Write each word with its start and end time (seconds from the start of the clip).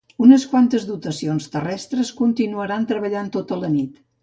Unes 0.27 0.45
quantes 0.53 0.87
dotacions 0.91 1.51
terrestres 1.57 2.11
continuaran 2.23 2.91
treballant 2.95 3.33
tota 3.39 3.63
la 3.63 3.73
nit. 3.79 4.05